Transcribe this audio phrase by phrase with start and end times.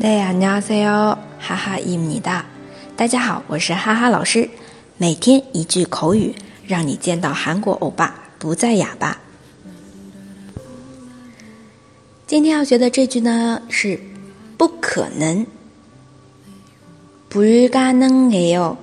[0.00, 2.44] 네 안녕하세요， 哈哈伊米哒。
[2.96, 4.48] 大家好，我是哈哈老师。
[4.98, 6.34] 每天一句口语，
[6.66, 9.18] 让你见到韩国欧巴不再哑巴。
[12.26, 14.00] 今天要学的这句呢是
[14.56, 15.46] 不可能，
[17.30, 18.76] 불가능해 요，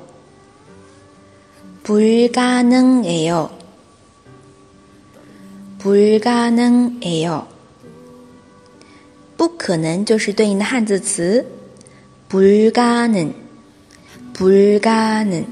[1.83, 3.49] 불가능해 요，
[5.79, 7.47] 불가능해 요。
[9.47, 11.45] 不可能就是对应的汉字词，
[12.29, 13.31] 불가 능，
[14.35, 15.43] 불가 능。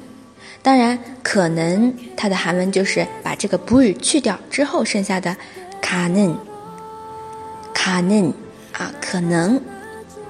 [0.64, 5.36] 当然，可能它的韩文就是把这个불去掉之后剩下的
[5.82, 6.36] 가 능，
[7.74, 8.32] 가 능，
[8.74, 9.60] 啊，可能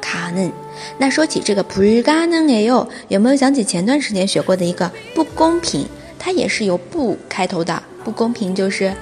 [0.02, 0.52] 가 능。
[0.98, 5.86] 那说起这个불가능해 요， 有没有想起前段时间学过的一个不公平？
[6.18, 8.94] 它也是由不开头的，不公平就是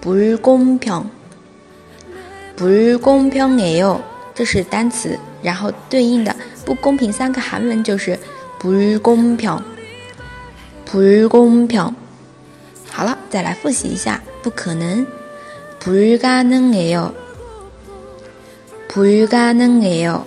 [0.00, 1.04] 불공 평。
[2.54, 2.64] 不
[3.00, 4.00] 公平哎哟，
[4.33, 8.17] 这是单词，然后对应的不公平三个韩文就是
[8.57, 9.61] 不公平，
[10.85, 11.95] 不公平。
[12.89, 15.05] 好了，再来复习一下，不可能，
[15.79, 17.13] 不可能哎哟，
[18.87, 20.25] 不可能哎哟。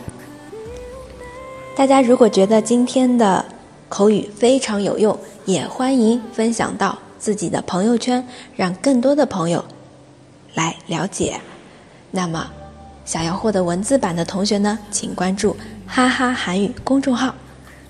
[1.77, 3.45] 大家如果觉得今天的
[3.89, 9.65] 口语非常有用，也欢迎分享到自己的朋友圈，让更多的朋友
[10.55, 11.41] 来了解。
[12.11, 12.51] 那么，
[13.05, 17.35] 想要获得文字版的同学呢请关注哈哈韩语公众号。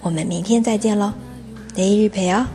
[0.00, 1.12] 我们明天再见喽
[1.74, 2.46] 得一日陪哦。